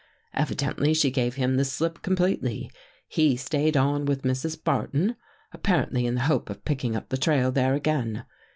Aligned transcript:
Evidently 0.33 0.95
she 0.95 1.11
gave 1.11 1.35
him 1.35 1.57
the 1.57 1.63
slip 1.63 2.01
completely. 2.01 2.71
He 3.07 3.37
stayed 3.37 3.77
on 3.77 4.05
with 4.05 4.23
Mrs. 4.23 4.57
Barton, 4.63 5.15
apparently 5.53 6.07
in 6.07 6.15
the 6.15 6.21
hope 6.21 6.49
of 6.49 6.65
picking 6.65 6.95
up 6.95 7.09
the 7.09 7.17
trail 7.17 7.51
there 7.51 7.75
again. 7.75 8.25